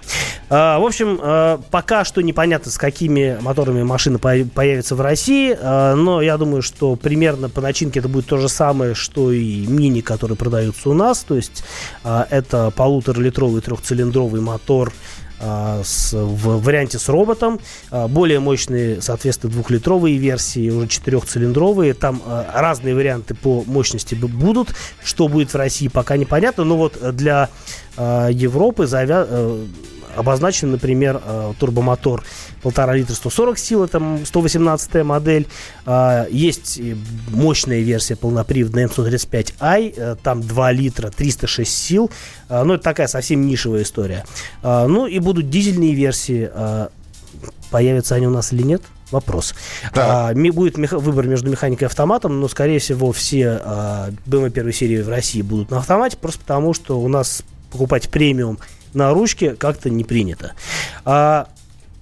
[0.48, 5.56] А, В общем, а, пока что непонятно, с какими моторами машина по- появится в России,
[5.60, 9.66] а, но я думаю, что примерно по начинке это будет то же самое, что и
[9.66, 11.20] мини, которые продаются у нас.
[11.20, 11.64] То есть
[12.04, 14.92] а, это полуторалитровый трехцилиндровый мотор
[15.40, 17.60] а, с, в варианте с роботом.
[17.90, 21.94] А, Более мощные, соответственно, двухлитровые версии, уже четырехцилиндровые.
[21.94, 24.74] Там а, разные варианты по мощности будут.
[25.02, 26.64] Что будет в России, пока непонятно.
[26.64, 27.48] Но вот для
[27.96, 29.66] Европы завя-
[30.16, 32.24] обозначен, например, э, турбомотор
[32.62, 35.46] 1,5 литра 140 сил, это м, 118 модель.
[35.86, 36.80] А, Есть
[37.30, 42.10] мощная версия полноприводная M135i, э, там 2 литра 306 сил.
[42.48, 44.24] А, Ну, это такая совсем нишевая история.
[44.62, 46.50] А, Ну, и будут дизельные версии.
[46.52, 46.88] А,
[47.70, 48.82] Появятся они у нас или нет?
[49.12, 49.54] Вопрос.
[49.94, 54.72] А, ми- будет выбор между механикой и автоматом, но, скорее всего, все а, BMW первой
[54.72, 58.58] серии в России будут на автомате, просто потому что у нас покупать премиум
[58.94, 60.52] на ручке как-то не принято.
[61.04, 61.48] А,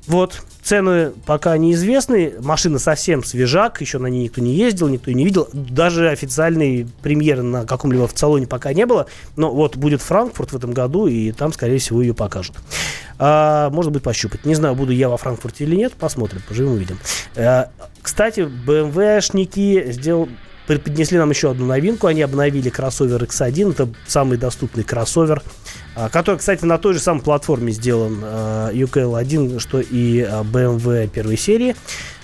[0.06, 2.34] вот, цены пока неизвестны.
[2.40, 5.48] Машина совсем свежак, еще на ней никто не ездил, никто не видел.
[5.52, 9.06] Даже официальной премьеры на каком-либо автосалоне пока не было.
[9.36, 12.56] Но вот будет Франкфурт в этом году, и там, скорее всего, ее покажут.
[13.18, 14.44] А, можно будет пощупать.
[14.44, 15.92] Не знаю, буду я во Франкфурте или нет.
[15.94, 16.98] Посмотрим, поживем увидим.
[17.36, 17.70] А,
[18.00, 20.28] кстати, BMW-шники сделал,
[20.66, 22.06] преподнесли нам еще одну новинку.
[22.06, 23.72] Они обновили кроссовер X1.
[23.72, 25.42] Это самый доступный кроссовер,
[26.08, 31.36] который, кстати, на той же самой платформе сделан а, UKL1, что и а, BMW первой
[31.36, 31.74] серии.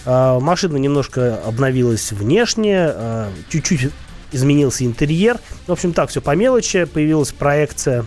[0.04, 3.90] А, Машина немножко обновилась внешне, а, чуть-чуть
[4.32, 5.38] изменился интерьер.
[5.66, 6.84] В общем, так, все по мелочи.
[6.84, 8.04] Появилась проекция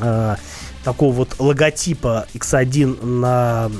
[0.00, 0.36] а,
[0.84, 3.70] такого вот логотипа X1 на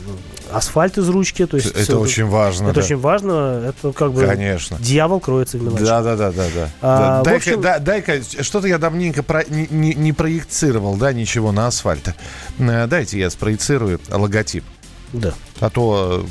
[0.53, 1.47] асфальт из ручки.
[1.47, 2.81] То есть Это очень важно, Это да.
[2.81, 3.65] очень важно.
[3.69, 4.77] Это как бы Конечно.
[4.81, 5.87] дьявол кроется в мелочах.
[5.87, 6.71] Да, да, да, да, да.
[6.83, 11.13] А, Да, дай-ка, общем- да- дай-ка, что-то я давненько про- не, не- не проецировал, да,
[11.13, 12.15] ничего на асфальт.
[12.59, 14.65] Э, Дайте я спроецирую логотип.
[15.13, 15.33] Да.
[15.61, 16.27] А то...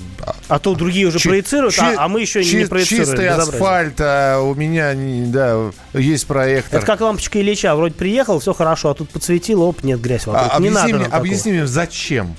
[0.50, 3.08] А то другие уже Чи- проецируют, чи- а, а мы еще чи- не проецируем.
[3.08, 3.54] Чистый Безобразие.
[3.56, 4.94] асфальт, а у меня,
[5.32, 6.78] да, есть проектор.
[6.78, 7.76] Это как лампочка Ильича.
[7.76, 10.52] Вроде приехал, все хорошо, а тут подсветил, оп, нет, грязь вокруг.
[10.54, 12.36] А, не объясни, надо мне, объясни мне, зачем?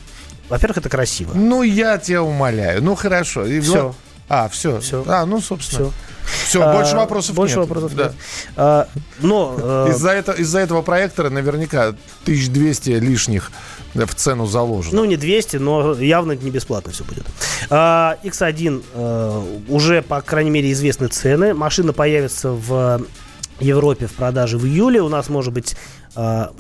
[0.48, 1.32] Во-первых, это красиво.
[1.34, 2.82] Ну, я тебя умоляю.
[2.82, 3.44] Ну, хорошо.
[3.46, 3.94] И вот-
[4.28, 4.80] А, все.
[4.80, 5.04] Всё.
[5.06, 5.86] А, ну, собственно.
[5.90, 5.92] Все.
[6.46, 7.66] Всё, А, больше вопросов больше нет.
[7.68, 8.04] вопросов Да.
[8.04, 8.12] нет.
[8.56, 8.88] А,
[9.20, 13.50] но э, Из-за, это- из-за этого проектора наверняка 1200 лишних
[13.94, 14.96] в цену заложено.
[14.96, 17.24] Ну, не 200, но явно не бесплатно все будет.
[17.70, 21.54] А, X1 э, уже, по крайней мере, известны цены.
[21.54, 23.00] Машина появится в
[23.60, 25.00] Европе в продаже в июле.
[25.00, 25.76] У нас, может быть,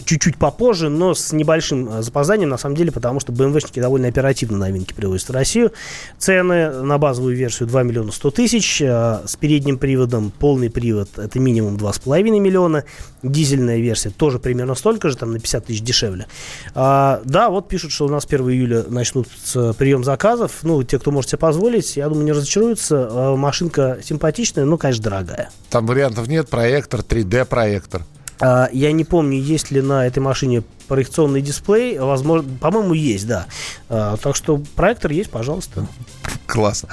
[0.04, 4.58] чуть-чуть попозже, но с небольшим э, запозданием, на самом деле, потому что BMW-шники довольно оперативно
[4.58, 5.72] новинки привозят в Россию.
[6.18, 11.38] Цены на базовую версию 2 миллиона 100 тысяч, э, с передним приводом полный привод это
[11.40, 12.84] минимум 2,5 миллиона,
[13.22, 16.26] дизельная версия тоже примерно столько же, там на 50 тысяч дешевле.
[16.74, 19.28] А, да, вот пишут, что у нас 1 июля начнут
[19.78, 20.58] прием заказов.
[20.62, 23.34] Ну, те, кто может себе позволить, я думаю, не разочаруются.
[23.36, 25.50] Машинка симпатичная, но, конечно, дорогая.
[25.70, 26.48] Там вариантов нет.
[26.48, 28.02] Проектор, 3D-проектор.
[28.40, 31.98] А, Я не помню, есть ли на этой машине проекционный дисплей.
[31.98, 33.46] Возможно, по-моему, есть, да.
[33.88, 35.86] А, Так что проектор есть, пожалуйста.
[36.46, 36.88] Классно.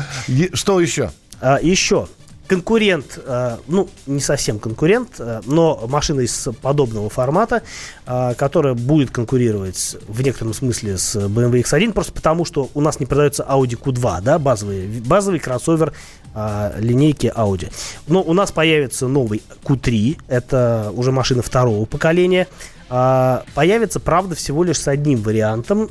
[0.53, 1.11] Что еще?
[1.41, 2.07] А, Еще
[2.47, 7.63] конкурент, а, ну, не совсем конкурент, а, но машина из подобного формата,
[8.05, 12.99] а, которая будет конкурировать в некотором смысле с BMW X1, просто потому, что у нас
[12.99, 15.93] не продается Audi Q2, да, базовый, базовый кроссовер
[16.79, 17.71] линейки Audi.
[18.07, 22.49] Но у нас появится новый Q3, это уже машина второго поколения,
[23.53, 25.89] появится, правда, всего лишь с одним вариантом.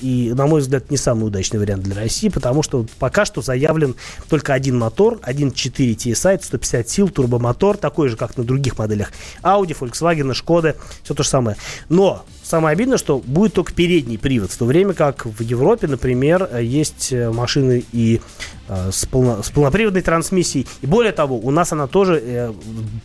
[0.00, 3.94] И, на мой взгляд, не самый удачный вариант для России, потому что пока что заявлен
[4.28, 9.76] только один мотор, 1.4 TSI, 150 сил, турбомотор, такой же, как на других моделях Audi,
[9.78, 11.56] Volkswagen, Skoda, все то же самое.
[11.88, 16.48] Но самое обидное, что будет только передний привод, в то время как в Европе, например,
[16.58, 18.20] есть э, машины и
[18.68, 20.66] э, с, полно- с полноприводной трансмиссией.
[20.82, 22.52] И более того, у нас она тоже э,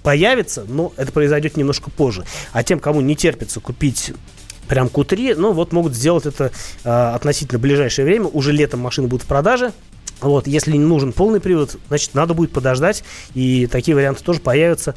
[0.04, 2.26] появится, но это произойдет немножко позже.
[2.52, 4.14] А тем, кому не терпится купить
[4.68, 6.52] прям Q3, ну вот могут сделать это
[6.84, 8.28] э, относительно ближайшее время.
[8.28, 9.72] Уже летом машины будут в продаже.
[10.22, 14.96] Вот, если не нужен полный привод, значит, надо будет подождать, и такие варианты тоже появятся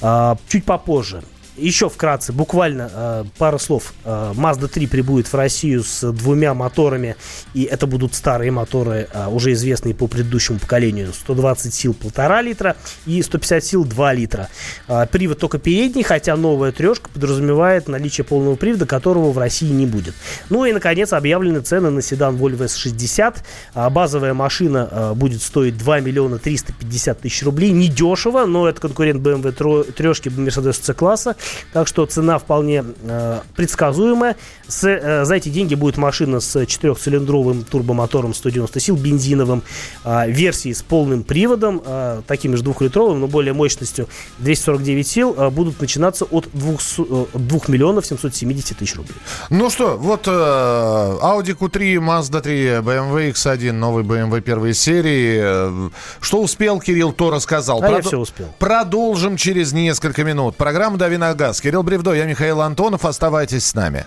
[0.00, 1.22] а, чуть попозже.
[1.56, 3.94] Еще вкратце, буквально э, пара слов.
[4.04, 7.14] Э, Mazda 3 прибудет в Россию с двумя моторами,
[7.54, 11.12] и это будут старые моторы, э, уже известные по предыдущему поколению.
[11.12, 14.48] 120 сил 1,5 литра и 150 сил 2 литра.
[14.88, 19.86] Э, привод только передний, хотя новая трешка подразумевает наличие полного привода, которого в России не
[19.86, 20.14] будет.
[20.50, 23.36] Ну и, наконец, объявлены цены на седан Volvo S60.
[23.74, 27.70] А, Базовая машина э, будет стоить 2 миллиона 350 тысяч рублей.
[27.70, 31.36] Недешево, но это конкурент BMW трешки Mercedes C-класса.
[31.72, 34.36] Так что цена вполне э, предсказуемая.
[34.66, 39.62] С, э, за эти деньги будет машина с четырехцилиндровым турбомотором 190 сил, бензиновым,
[40.04, 45.50] э, версии с полным приводом, э, таким же двухлитровым, но более мощностью 249 сил, э,
[45.50, 49.16] будут начинаться от 2, 2 миллионов 770 тысяч рублей.
[49.50, 55.40] Ну что, вот э, Audi Q3, Mazda 3, BMW X1, новый BMW первой серии.
[55.42, 57.82] Э, Что успел, Кирилл, то рассказал.
[57.82, 58.46] А я Продо- всё успел.
[58.58, 60.56] Продолжим через несколько минут.
[60.56, 61.60] Программа «Дави на газ».
[61.60, 63.04] Кирилл Бревдо, я Михаил Антонов.
[63.04, 64.06] Оставайтесь с нами.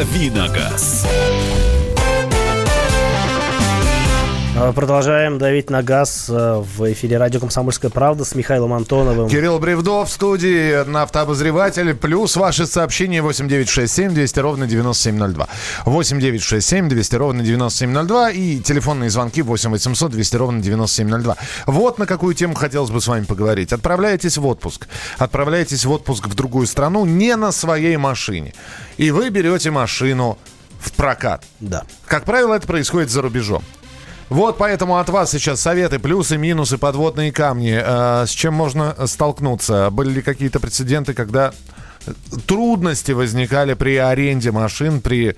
[0.00, 1.04] Давиногаз.
[4.54, 9.28] Продолжаем давить на газ э, в эфире радио «Комсомольская правда» с Михаилом Антоновым.
[9.28, 15.48] Кирилл Бревдов в студии, автообозреватель, плюс ваши сообщения 8967 200 ровно 9702.
[15.84, 21.36] 8967 200 ровно 9702 и телефонные звонки 8 800 200 ровно 9702.
[21.66, 23.72] Вот на какую тему хотелось бы с вами поговорить.
[23.72, 24.88] Отправляетесь в отпуск.
[25.18, 28.52] Отправляетесь в отпуск в другую страну не на своей машине.
[28.96, 30.38] И вы берете машину
[30.80, 31.44] в прокат.
[31.60, 31.84] Да.
[32.06, 33.62] Как правило, это происходит за рубежом.
[34.30, 37.76] Вот поэтому от вас сейчас советы, плюсы, минусы, подводные камни.
[37.82, 39.90] Э, с чем можно столкнуться?
[39.90, 41.52] Были ли какие-то прецеденты, когда
[42.46, 45.34] трудности возникали при аренде машин, при э,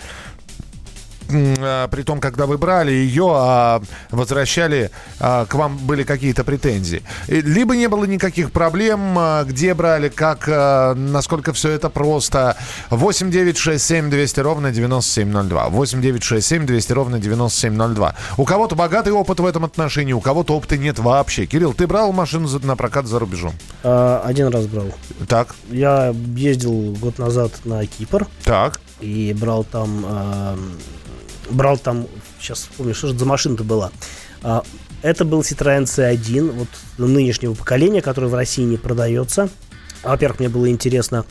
[1.28, 7.02] при том, когда вы брали ее, а возвращали, а, к вам были какие-то претензии.
[7.28, 12.56] Либо не было никаких проблем, а, где брали, как, а, насколько все это просто.
[12.90, 15.68] 8 9 6 7 200 ровно 9702.
[15.68, 18.14] 8 9 6 7 200 ровно 9702.
[18.36, 21.46] У кого-то богатый опыт в этом отношении, у кого-то опыта нет вообще.
[21.46, 23.52] Кирилл, ты брал машину на прокат за рубежом?
[23.82, 24.92] А, Один раз брал.
[25.28, 28.80] Так, Я ездил год назад на Кипр так.
[29.00, 30.04] и брал там...
[31.52, 32.06] брал там...
[32.40, 33.90] Сейчас вспомню, что же за машина-то была.
[34.42, 34.62] А,
[35.02, 39.48] Это был Citroёn C1, вот нынешнего поколения, который в России не продается.
[40.02, 41.24] Во-первых, мне было интересно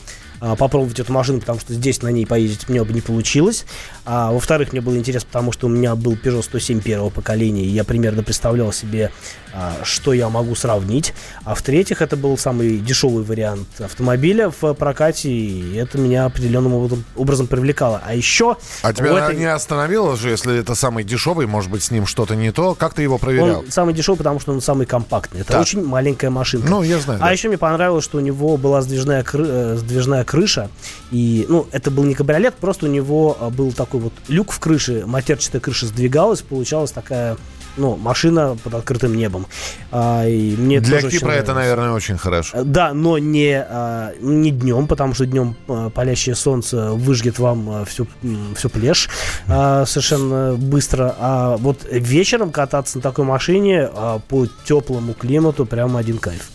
[0.44, 3.64] а, попробовать эту машину, потому что здесь на ней поездить мне бы не получилось.
[4.04, 7.68] А, во-вторых, мне было интересно, потому что у меня был Peugeot 107 первого поколения, и
[7.68, 9.12] я примерно представлял себе,
[9.54, 11.14] а, что я могу сравнить.
[11.44, 17.46] А в-третьих, это был самый дешевый вариант автомобиля в прокате, и это меня определенным образом,
[17.46, 18.02] привлекало.
[18.04, 18.56] А еще...
[18.82, 22.34] А тебя этой- не остановило же, если это самый дешевый, может быть, с ним что-то
[22.34, 22.74] не то?
[22.74, 23.60] Как ты его проверял?
[23.60, 25.42] Он самый дешевый, потому что он самый компактный.
[25.42, 25.60] Это Так.
[25.62, 26.68] очень маленькая машинка.
[26.68, 27.30] Ну, я знаю, А да.
[27.30, 30.70] еще мне понравилось, что у него была сдвижная, кры- э, сдвижная крыша.
[31.10, 34.58] И, ну, это был не кабриолет, просто у него а, был такой вот люк в
[34.58, 37.36] крыше, матерчатая крыша сдвигалась, получалась такая,
[37.76, 39.46] ну, машина под открытым небом.
[39.90, 42.56] А, и мне Для тоже Кипра это, наверное, очень хорошо.
[42.56, 47.68] Э, Да, но не, а, не днем, потому что днем а, палящее солнце выжгет вам
[47.68, 49.10] а, всю, м, всю плешь
[49.48, 51.14] а, совершенно быстро.
[51.18, 56.48] А вот вечером кататься на такой машине а, по теплому климату прям один кайф.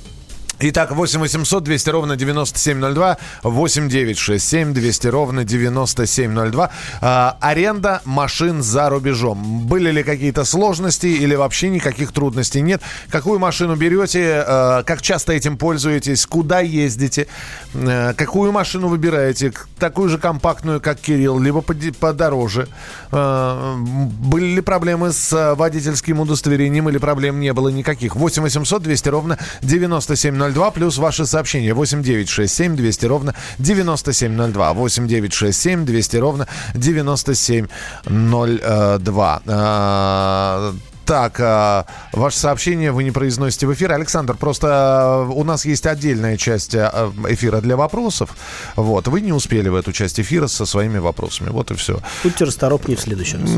[0.59, 6.71] Итак, 8 800 200 ровно 9702, 8 9 6 7 200 ровно 9702.
[6.99, 9.67] А, аренда машин за рубежом.
[9.67, 12.81] Были ли какие-то сложности или вообще никаких трудностей нет?
[13.09, 14.43] Какую машину берете?
[14.47, 16.25] а, как часто этим пользуетесь?
[16.25, 17.27] Куда ездите?
[17.75, 19.53] А, какую машину выбираете?
[19.77, 22.67] Такую же компактную, как Кирилл, либо подороже?
[23.11, 28.15] А, были ли проблемы с водительским удостоверением или проблем не было никаких?
[28.15, 31.73] 8 800 200 ровно 9702 плюс ваши сообщения.
[31.73, 40.73] 8 9 6 7 200 ровно 9702 8 9 6 7 200 ровно 9702 А,
[41.07, 43.93] так, а, ваше сообщение вы не произносите в эфир.
[43.93, 48.31] Александр, просто а, у нас есть отдельная часть а, эфира для вопросов.
[48.75, 51.49] Вот, вы не успели в эту часть эфира со своими вопросами.
[51.49, 51.99] Вот и все.
[52.23, 53.49] Будьте расторопнее в следующий раз.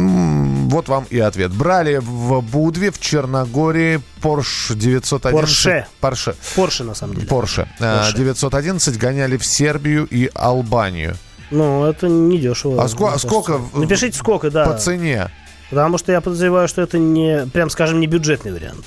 [0.72, 1.52] Вот вам и ответ.
[1.52, 5.32] Брали в Будве, в Черногории Porsche 911.
[5.32, 5.88] Порше.
[6.00, 6.36] Порше.
[6.56, 7.28] Порше, на самом деле.
[7.28, 7.68] Porsche.
[7.80, 8.16] Э, Porsche.
[8.16, 11.16] 911 гоняли в Сербию и Албанию.
[11.52, 12.84] Ну, это не дешево.
[12.84, 14.66] А ско- мне сколько Напишите сколько, да.
[14.66, 15.32] По цене.
[15.70, 18.86] Потому что я подозреваю, что это не, прям скажем, не бюджетный вариант.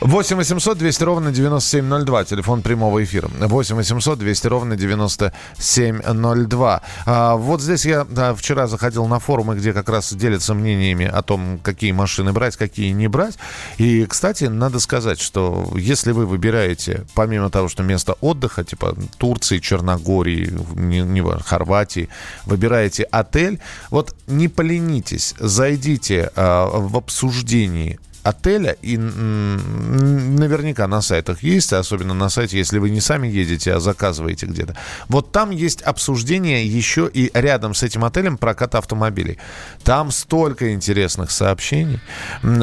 [0.00, 2.24] 8 800 200 ровно 9702.
[2.24, 3.28] Телефон прямого эфира.
[3.28, 6.82] 8 800 200 ровно 9702.
[7.06, 11.22] А, вот здесь я да, вчера заходил на форумы, где как раз делятся мнениями о
[11.22, 13.38] том, какие машины брать, какие не брать.
[13.78, 19.60] И, кстати, надо сказать, что если вы выбираете, помимо того, что место отдыха, типа Турции,
[19.60, 22.10] Черногории, не, не Хорватии,
[22.44, 31.72] выбираете отель, вот не поленитесь, зайдите а, в обсуждении отеля, и наверняка на сайтах есть,
[31.72, 34.76] особенно на сайте, если вы не сами едете, а заказываете где-то.
[35.08, 39.38] Вот там есть обсуждение еще и рядом с этим отелем проката автомобилей.
[39.84, 42.00] Там столько интересных сообщений.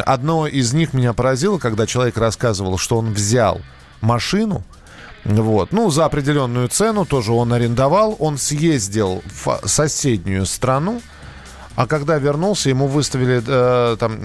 [0.05, 3.61] Одно из них меня поразило, когда человек рассказывал, что он взял
[4.01, 4.63] машину,
[5.23, 5.71] вот.
[5.71, 8.17] Ну, за определенную цену тоже он арендовал.
[8.19, 11.01] Он съездил в соседнюю страну,
[11.75, 14.19] а когда вернулся, ему выставили э, там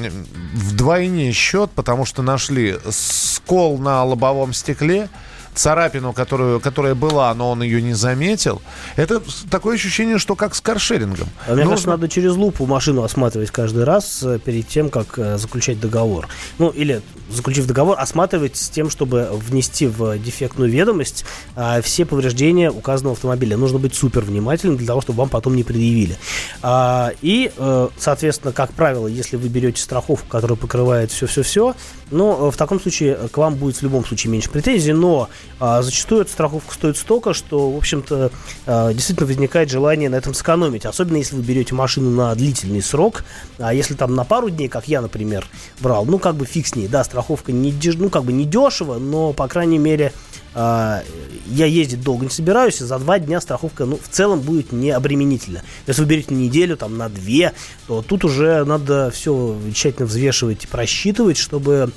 [0.55, 5.09] вдвойне счет, потому что нашли скол на лобовом стекле,
[5.55, 8.63] царапину, которую, которая была, но он ее не заметил.
[8.97, 9.21] Это
[9.51, 11.29] такое ощущение, что как с каршерингом.
[11.47, 15.19] А Мне Нужно- кажется, надо через лупу машину осматривать каждый раз э, перед тем, как
[15.19, 16.29] э, заключать договор.
[16.59, 21.25] Ну, или, заключив договор, осматривать с тем, чтобы внести в дефектную ведомость
[21.57, 23.57] а, все повреждения указанного автомобиля.
[23.57, 26.17] Нужно быть супер внимательным для того, чтобы вам потом не предъявили.
[26.63, 31.75] А, и, э, соответственно, как правило, если вы берете страховку, которая покрывает все-все-все,
[32.11, 35.29] ну, в таком случае к вам будет в любом случае меньше претензий, но
[35.61, 38.31] а, зачастую эта страховка стоит столько, что, в общем-то,
[38.67, 40.87] а, действительно возникает желание на этом сэкономить.
[40.87, 43.25] Особенно если вы берете машину на длительный срок.
[43.59, 45.47] А если там на пару дней, как я, например,
[45.81, 46.89] брал, ну, как бы фиг с ней.
[46.89, 47.18] Да, страховка
[47.53, 50.13] не, деш- ну, как бы не дешево, но, по крайней мере,
[50.55, 51.03] а,
[51.47, 54.91] я ездить долго не собираюсь, и за два дня страховка, ну, в целом будет не
[54.91, 55.63] обременительна.
[55.87, 57.53] Если вы берете неделю, там, на две,
[57.87, 61.93] то тут уже надо все тщательно взвешивать и просчитывать, чтобы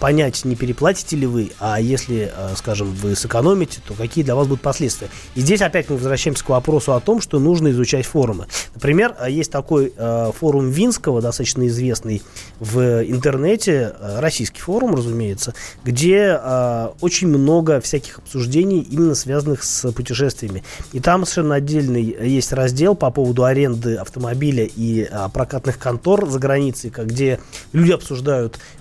[0.00, 4.46] понять, не переплатите ли вы, а если, а, скажем, вы сэкономите, то какие для вас
[4.46, 5.08] будут последствия.
[5.34, 8.46] И здесь опять мы возвращаемся к вопросу о том, что нужно изучать форумы.
[8.74, 12.22] Например, а, есть такой а, форум Винского, достаточно известный
[12.58, 15.54] в интернете, а, российский форум, разумеется,
[15.84, 20.64] где а, очень много всяких обсуждений, именно связанных с путешествиями.
[20.92, 26.38] И там совершенно отдельный есть раздел по поводу аренды автомобиля и а, прокатных контор за
[26.38, 27.40] границей, где
[27.72, 28.75] люди обсуждают, а,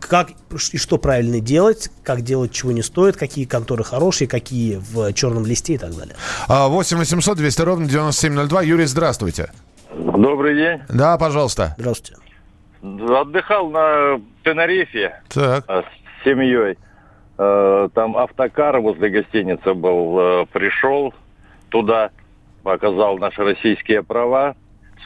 [0.00, 0.30] как
[0.72, 5.44] и что правильно делать, как делать, чего не стоит, какие конторы хорошие, какие в черном
[5.44, 6.14] листе и так далее.
[6.48, 8.62] А, 8 800 200 ровно 9702.
[8.62, 9.50] Юрий, здравствуйте.
[9.92, 10.80] Добрый день.
[10.88, 11.74] Да, пожалуйста.
[11.78, 12.22] Здравствуйте.
[12.82, 15.64] Отдыхал на Тенерифе Так.
[15.68, 16.78] э, с семьей.
[17.36, 20.46] Э, Там автокар возле гостиницы был.
[20.52, 21.12] Пришел
[21.70, 22.10] туда,
[22.62, 24.54] показал наши российские права,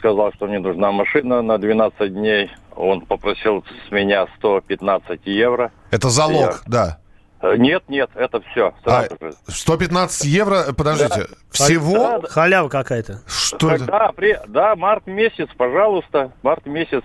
[0.05, 2.51] сказал, что мне нужна машина на 12 дней.
[2.75, 5.71] Он попросил с меня 115 евро.
[5.89, 6.99] Это залог, да.
[7.41, 8.73] Э, Нет, нет, это все.
[8.85, 9.33] Же.
[9.47, 12.21] 115 евро, подождите, всего?
[12.29, 13.21] Халява какая-то.
[13.27, 13.85] Что это?
[13.85, 17.03] Да, при- да, март месяц, пожалуйста, март месяц.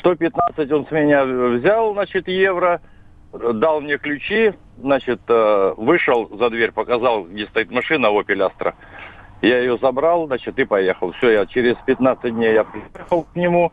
[0.00, 2.80] 115 он с меня взял, значит, евро,
[3.32, 8.74] дал мне ключи, значит, э, вышел за дверь, показал, где стоит машина Opel Astra.
[9.42, 11.12] Я ее забрал, значит, и поехал.
[11.12, 13.72] Все, я через 15 дней я приехал к нему,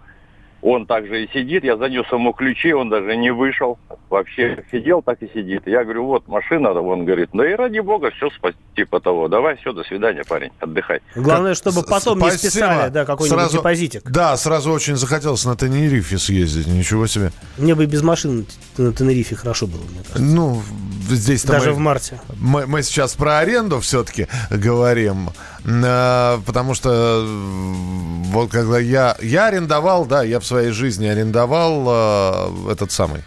[0.61, 3.77] он также и сидит, я занес ему ключи, он даже не вышел,
[4.09, 5.67] вообще сидел, так и сидит.
[5.67, 8.29] Я говорю, вот машина, он говорит, ну и ради бога, все,
[8.75, 11.01] типа того, давай, все, до свидания, парень, отдыхай.
[11.15, 12.49] Главное, чтобы потом не Спасибо.
[12.49, 14.09] списали, да, какой-нибудь Сразу- депозитик.
[14.09, 17.31] Да, сразу очень захотелось на Тенерифе съездить, ничего себе.
[17.57, 18.45] Мне бы и без машины
[18.77, 20.23] на Тенерифе хорошо было, мне кажется.
[20.23, 20.61] Ну,
[21.09, 22.19] здесь Даже в марте.
[22.39, 25.29] Мы, мы сейчас про аренду все-таки говорим,
[25.63, 26.89] потому что
[27.23, 33.23] э, вот когда я я арендовал, да, я в своей жизни арендовал э, этот самый.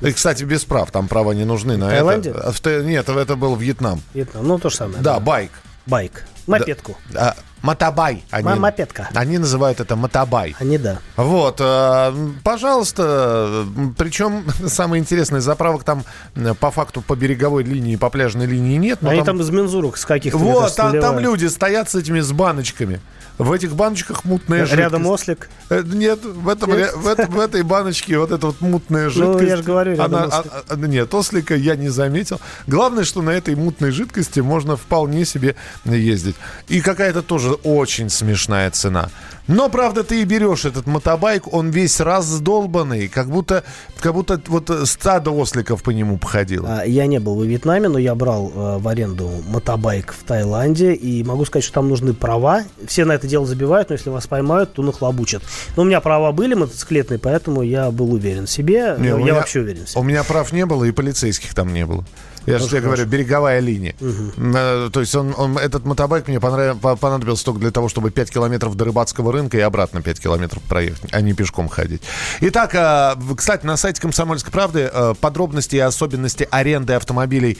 [0.00, 2.30] И, кстати, без прав, там права не нужны на Таиланде?
[2.30, 2.52] это.
[2.62, 4.00] Та- Нет, это был Вьетнам.
[4.14, 4.46] Вьетнам.
[4.46, 5.00] Ну, то же самое.
[5.02, 5.50] Да, байк.
[5.86, 6.24] Байк.
[6.46, 6.96] Мопедку.
[7.16, 8.24] А, мотобай.
[8.30, 9.08] Они, мопедка.
[9.14, 10.54] Они называют это мотобай.
[10.58, 10.98] Они, да.
[11.16, 12.12] Вот, э,
[12.44, 13.64] пожалуйста,
[13.96, 16.04] причем самое интересное, заправок там
[16.36, 18.98] э, по факту по береговой линии, по пляжной линии нет.
[19.02, 22.20] но Они там из мензурок с каких-то Вот, кажется, там, там люди стоят с этими
[22.20, 23.00] с баночками.
[23.38, 24.80] В этих баночках мутная жидкость.
[24.80, 25.48] Рядом ослик.
[25.70, 26.92] Э, Нет, в, этом, Нет?
[26.96, 29.48] в, этом- в этой баночке вот эта вот мутная Ну, жидкость.
[29.48, 30.52] я же говорю, она, ослик.
[30.52, 32.40] а- а- Нет, ослика я не заметил.
[32.66, 35.54] Главное, что на этой мутной жидкости можно вполне себе
[35.84, 36.34] ездить.
[36.66, 39.08] И какая-то тоже тоже очень смешная цена.
[39.48, 43.64] Но, правда, ты и берешь этот мотобайк, он весь раздолбанный, как будто,
[44.00, 46.80] как будто вот стадо осликов по нему походило.
[46.80, 50.92] А, Я не был во Вьетнаме, но я брал э, в аренду мотобайк в Таиланде.
[50.94, 52.64] И могу сказать, что там нужны права.
[52.86, 55.42] Все на это дело забивают, но если вас поймают, то нахлобучат.
[55.76, 58.96] Но у меня права были мотоциклетные, поэтому я был уверен в себе.
[58.98, 60.00] Не, я меня- вообще уверен в себе.
[60.00, 62.04] У меня прав не было, и полицейских там не было.
[62.46, 63.94] Я же тебе говорю, береговая линия.
[64.00, 68.10] Э, То есть он, он- этот мотобайк мне понрав- по- понадобился только для того, чтобы
[68.10, 72.02] 5 километров до рыбацкого рынка и обратно 5 километров проехать, а не пешком ходить.
[72.40, 72.74] Итак,
[73.16, 77.58] в- кстати, на сайте «Комсомольской правды» э, подробности и особенности аренды автомобилей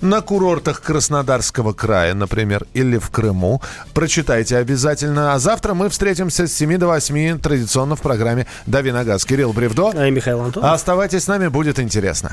[0.00, 3.62] на курортах Краснодарского края, например, или в Крыму.
[3.94, 5.32] Прочитайте обязательно.
[5.34, 9.24] А завтра мы встретимся с 7 до 8 традиционно в программе «Дави на газ».
[9.24, 9.92] Кирилл Бревдо.
[9.94, 10.72] А Михаил Антонов.
[10.72, 12.32] Оставайтесь с нами, будет интересно.